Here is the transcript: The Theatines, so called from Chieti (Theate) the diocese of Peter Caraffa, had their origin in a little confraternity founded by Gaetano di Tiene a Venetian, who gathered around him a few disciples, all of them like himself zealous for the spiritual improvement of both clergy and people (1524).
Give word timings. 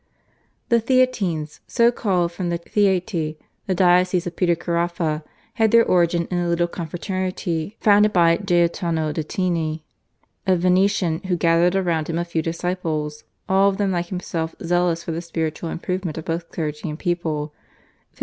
The 0.69 0.79
Theatines, 0.81 1.59
so 1.67 1.91
called 1.91 2.31
from 2.31 2.49
Chieti 2.49 2.65
(Theate) 3.05 3.37
the 3.67 3.75
diocese 3.75 4.25
of 4.25 4.35
Peter 4.35 4.55
Caraffa, 4.55 5.21
had 5.53 5.69
their 5.69 5.85
origin 5.85 6.27
in 6.31 6.39
a 6.39 6.49
little 6.49 6.67
confraternity 6.67 7.77
founded 7.81 8.11
by 8.11 8.37
Gaetano 8.37 9.11
di 9.13 9.21
Tiene 9.23 9.81
a 10.47 10.55
Venetian, 10.55 11.19
who 11.27 11.35
gathered 11.37 11.75
around 11.75 12.09
him 12.09 12.17
a 12.17 12.25
few 12.25 12.41
disciples, 12.41 13.25
all 13.47 13.69
of 13.69 13.77
them 13.77 13.91
like 13.91 14.07
himself 14.07 14.55
zealous 14.63 15.03
for 15.03 15.11
the 15.11 15.21
spiritual 15.21 15.69
improvement 15.69 16.17
of 16.17 16.25
both 16.25 16.51
clergy 16.51 16.89
and 16.89 16.97
people 16.97 17.53
(1524). 18.13 18.19